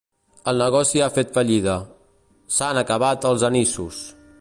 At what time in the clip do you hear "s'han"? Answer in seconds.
2.57-2.83